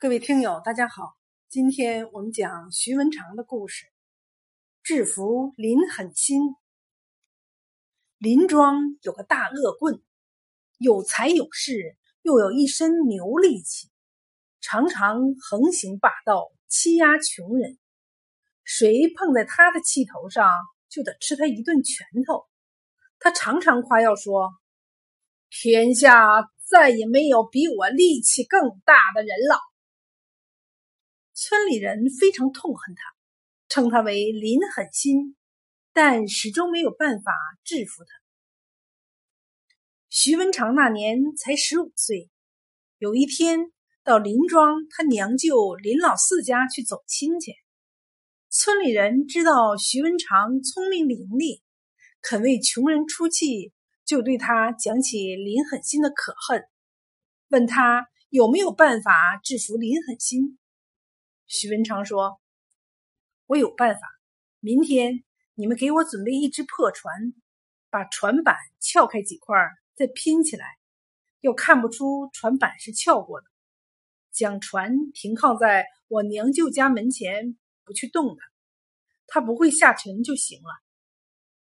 [0.00, 1.16] 各位听友，大家好，
[1.48, 3.86] 今天我们讲徐文长的故事。
[4.80, 6.54] 制服林狠心。
[8.16, 10.00] 林庄有个大恶棍，
[10.78, 13.90] 有才有势，又有一身牛力气，
[14.60, 17.76] 常常横行霸道，欺压穷人。
[18.62, 20.48] 谁碰在他的气头上，
[20.88, 22.46] 就得吃他一顿拳头。
[23.18, 24.52] 他常常夸耀说
[25.50, 29.58] ：“天下再也没有比我力气更大的人了。”
[31.40, 33.02] 村里人非常痛恨他，
[33.68, 35.36] 称他为林狠心，
[35.92, 38.10] 但始终没有办法制服他。
[40.08, 42.28] 徐文长那年才十五岁，
[42.98, 43.70] 有一天
[44.02, 47.52] 到林庄他娘舅林老四家去走亲戚，
[48.50, 51.62] 村里人知道徐文长聪明伶俐，
[52.20, 53.72] 肯为穷人出气，
[54.04, 56.64] 就对他讲起林狠心的可恨，
[57.50, 60.58] 问他有没有办法制服林狠心。
[61.48, 62.38] 徐文长说
[63.48, 64.00] ：“我有办法，
[64.60, 65.24] 明天
[65.54, 67.32] 你们给我准备一只破船，
[67.88, 69.56] 把船板撬开几块，
[69.94, 70.66] 再拼起来，
[71.40, 73.46] 又看不出船板是撬过的。
[74.30, 78.44] 将船停靠在我娘舅家门前，不去动它，
[79.26, 80.68] 它不会下沉就行了。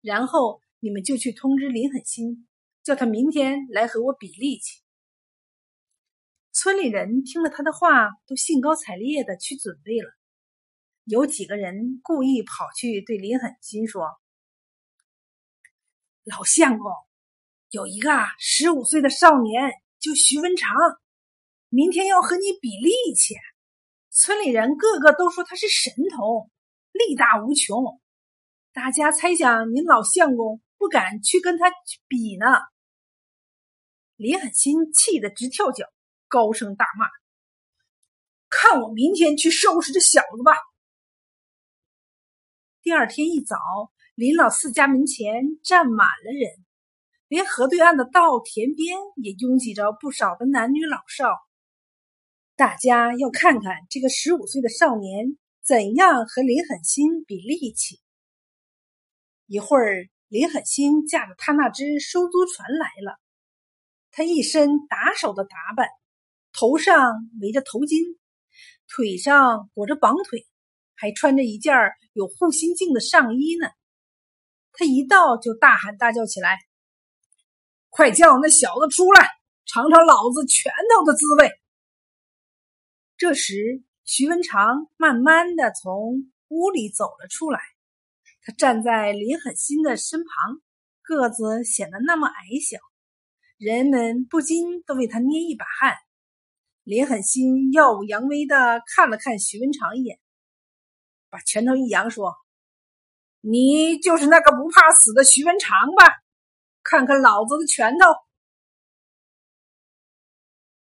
[0.00, 2.48] 然后你们就去通知林狠心，
[2.82, 4.80] 叫他明天来和我比力气。”
[6.60, 10.10] 村里人听了他的话，都兴高采烈的去准备了。
[11.04, 14.08] 有几个人故意跑去对林狠心说
[16.26, 16.90] ：“老相公，
[17.70, 20.74] 有一个十五岁的少年，叫徐文长，
[21.68, 23.36] 明天要和你比力气。
[24.10, 26.50] 村里人个个都说他是神童，
[26.90, 28.00] 力大无穷。
[28.72, 31.70] 大家猜想您老相公不敢去跟他
[32.08, 32.46] 比呢。”
[34.16, 35.86] 林狠心气得直跳脚。
[36.28, 37.06] 高声大骂
[38.50, 40.52] ：“看我明天去收拾这小子吧！”
[42.82, 43.56] 第二天一早，
[44.14, 46.64] 林老四家门前站满了人，
[47.28, 51.34] 连河对岸的稻田边也拥挤着不少的男女老少。
[52.56, 58.00] 大家要看看这个十五岁的少年怎样和林狠心比力气。
[59.46, 63.18] 一会儿，林狠心驾着他那只收租船来了，
[64.10, 65.88] 他一身打手的打扮。
[66.58, 68.18] 头上围着头巾，
[68.88, 70.44] 腿上裹着绑腿，
[70.96, 71.72] 还穿着一件
[72.14, 73.68] 有护心镜的上衣呢。
[74.72, 76.58] 他一到就大喊大叫起来
[77.90, 79.28] ：“快叫那小子出来，
[79.66, 81.48] 尝尝老子拳头的滋味！”
[83.16, 87.60] 这时，徐文长慢慢的从屋里走了出来，
[88.42, 90.60] 他站在林狠心的身旁，
[91.02, 92.80] 个子显得那么矮小，
[93.58, 95.94] 人们不禁都为他捏一把汗。
[96.88, 100.18] 林狠心耀武扬威的看了看徐文长一眼，
[101.28, 102.34] 把拳头一扬，说
[103.44, 106.14] ：“你就是那个不怕死的徐文长吧？
[106.82, 108.06] 看看老子的拳头。”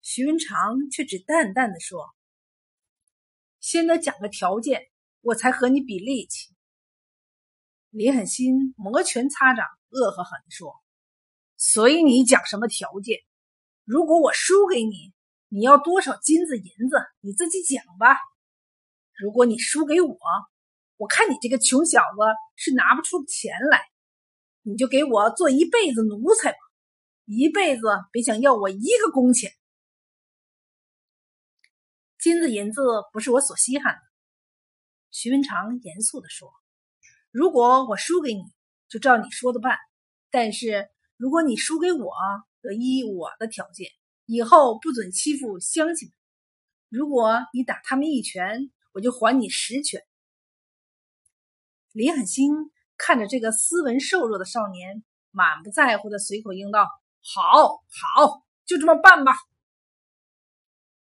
[0.04, 2.14] 徐文长却只淡淡的说
[3.62, 4.90] ：“先得讲个条件，
[5.22, 6.54] 我才和你比力气。”
[7.90, 10.76] 林狠心摩拳擦掌，恶狠狠的说
[11.56, 13.20] ：“随你讲什么条件，
[13.86, 15.15] 如果我输给你。”
[15.56, 18.18] 你要多少金子银子，你自己讲吧。
[19.18, 20.18] 如果你输给我，
[20.98, 22.18] 我看你这个穷小子
[22.58, 23.82] 是拿不出钱来，
[24.64, 26.58] 你就给我做一辈子奴才吧，
[27.24, 29.50] 一辈子别想要我一个工钱。
[32.20, 32.82] 金子银子
[33.14, 34.02] 不是我所稀罕的。
[35.10, 36.52] 徐文长严肃地说
[37.32, 38.42] ：“如果我输给你，
[38.90, 39.78] 就照你说的办；
[40.30, 42.12] 但是如果你输给我，
[42.62, 43.90] 得依我的条件。”
[44.26, 46.16] 以后不准欺负乡亲们。
[46.90, 50.02] 如果你打他们一拳，我就还你十拳。
[51.92, 52.54] 李狠心
[52.98, 56.88] 看着这个斯文瘦弱的少年，满不在乎的随口应道
[57.22, 59.34] ：“好，好，就这么办吧。”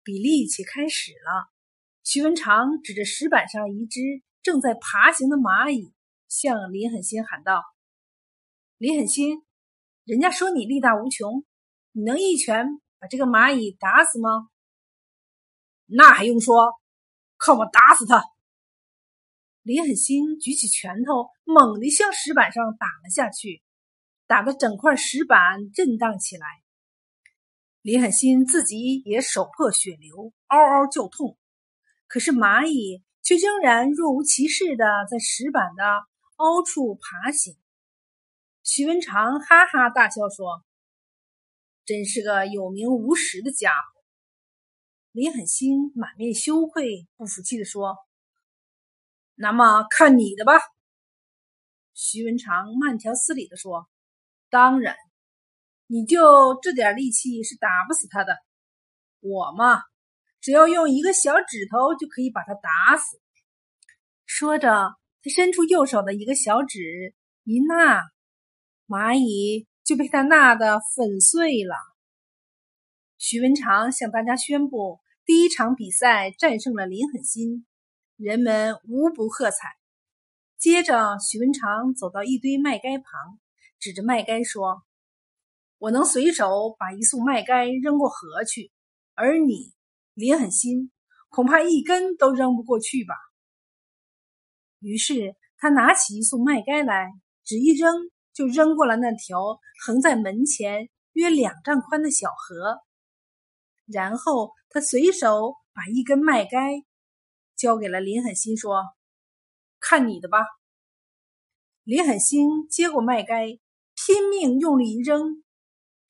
[0.03, 1.51] 比力气开始了。
[2.03, 4.01] 徐文长指着石板上一只
[4.43, 5.93] 正在爬行的蚂蚁，
[6.29, 7.65] 向李狠心喊道
[8.79, 9.43] ：“李狠心，
[10.05, 11.45] 人家说你力大无穷，
[11.93, 14.49] 你能一拳？”把这个蚂蚁打死吗？
[15.87, 16.73] 那还用说，
[17.39, 18.25] 看我打死他！
[19.63, 23.63] 李狠心举起拳头，猛地向石板上打了下去，
[24.27, 26.47] 打得整块石板震荡起来。
[27.83, 31.39] 李狠心自己也手破血流，嗷嗷叫痛。
[32.09, 35.85] 可是蚂蚁却仍然若无其事的在石板的
[36.37, 37.57] 凹处爬行。
[38.65, 40.65] 徐文长哈哈大笑说。
[41.87, 44.03] 真是个有名无实的家伙！
[45.13, 47.97] 林狠心满面羞愧，不服气地说
[49.37, 50.55] ：“那么看你的吧。”
[51.95, 53.89] 徐文长慢条斯理地说
[54.51, 54.97] ：“当然，
[55.87, 58.37] 你就这点力气是打不死他的。
[59.21, 59.81] 我嘛，
[60.41, 63.21] 只要用一个小指头就可以把他打死。”
[64.27, 68.03] 说着，他伸出右手的一个小指一捺，
[68.89, 71.77] 蚂蚁就被他纳得粉碎了。
[73.19, 77.65] 徐文长向大家宣布，第一场比赛战胜了林狠心，
[78.17, 79.69] 人们无不喝彩。
[80.59, 83.39] 接着，徐文长走到一堆麦秆旁，
[83.79, 84.83] 指着麦秆说
[85.79, 88.73] ：“我能随手把一束麦秆扔过河去，
[89.15, 89.73] 而你，
[90.15, 90.91] 林狠心，
[91.29, 93.15] 恐怕一根都扔不过去吧？”
[94.81, 97.13] 于是，他拿起一束麦秆来，
[97.45, 97.95] 只一扔，
[98.37, 102.79] 就扔过了那条横在门前约两丈宽的小河。
[103.87, 106.85] 然后他随手把一根麦秆
[107.57, 108.85] 交给了林狠心，说
[109.81, 110.41] ：“看你的吧。”
[111.83, 113.59] 林狠心接过麦秆，
[113.95, 115.43] 拼命用力一扔，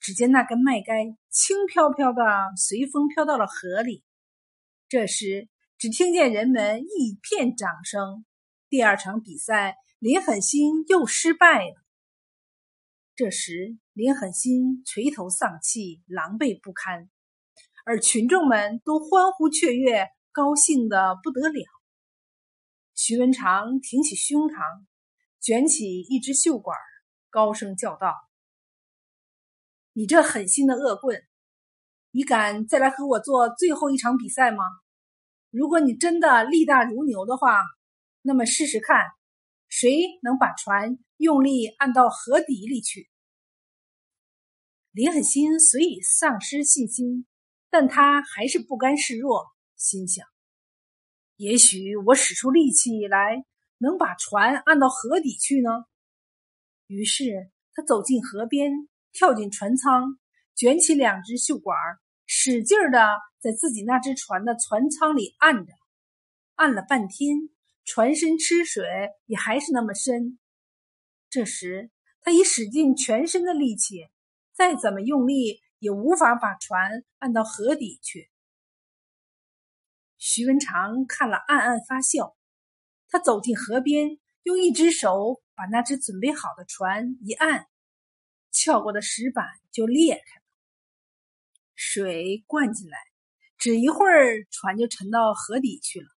[0.01, 2.23] 只见那根麦秆轻飘飘的
[2.57, 4.03] 随风飘到了河里。
[4.89, 8.25] 这时，只听见人们一片掌声。
[8.69, 11.86] 第二场比赛，林狠心又失败了。
[13.17, 17.09] 这时，林狠心垂头丧气，狼狈不堪。
[17.87, 21.65] 而群众们都欢呼雀跃，高兴的不得了。
[22.95, 24.85] 徐文长挺起胸膛，
[25.41, 26.77] 卷起一只袖管，
[27.31, 28.13] 高声叫道
[29.95, 31.23] ：“你这狠心的恶棍，
[32.11, 34.63] 你敢再来和我做最后一场比赛吗？
[35.49, 37.63] 如果你真的力大如牛的话，
[38.21, 39.07] 那么试试看，
[39.69, 39.91] 谁
[40.23, 43.09] 能把船用力按到河底里去？”
[44.93, 47.27] 林狠心虽已丧失信心。
[47.69, 49.45] 但他还是不甘示弱，
[49.77, 50.25] 心想：
[51.37, 53.45] 也许我使出力气来，
[53.77, 55.85] 能把船按到河底去呢。
[56.87, 60.19] 于是他走进河边，跳进船舱，
[60.55, 61.77] 卷起两只袖管，
[62.25, 63.07] 使劲儿的
[63.41, 65.73] 在自己那只船的船舱里按着。
[66.55, 67.51] 按了半天，
[67.87, 68.85] 船身吃水
[69.25, 70.39] 也还是那么深。
[71.31, 71.91] 这时
[72.21, 74.11] 他已使尽全身的力气，
[74.53, 75.63] 再怎么用力。
[75.79, 78.31] 也无法把船按到河底去。
[80.17, 82.35] 徐文长看了，暗暗发笑。
[83.09, 87.67] 他走进河边，用一只手把那只准备好的船一按，
[88.51, 90.47] 撬过的石板就裂开了，
[91.75, 92.99] 水灌进来，
[93.59, 96.09] 只一会儿，船就沉到河底去了。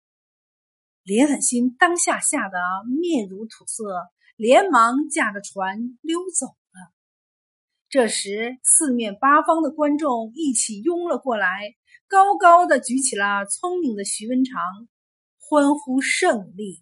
[1.09, 2.59] 林狠心当下吓得
[3.01, 6.93] 面如土色，连忙驾着船溜走了。
[7.89, 11.63] 这时，四面八方的观众一起拥了过来，
[12.09, 14.61] 高高的举起了聪明的徐文长，
[15.39, 16.77] 欢呼胜利。